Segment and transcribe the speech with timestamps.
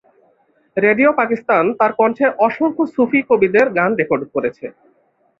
[0.77, 4.65] Radio Pakistan তার কণ্ঠে অসংখ্য সুফি কবিদের গান রেকর্ড করেছে।